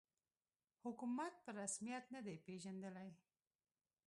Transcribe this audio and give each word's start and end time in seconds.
حکومت 0.83 1.33
په 1.43 1.49
رسمیت 1.59 2.03
نه 2.13 2.21
دی 2.25 2.35
پېژندلی 2.45 3.09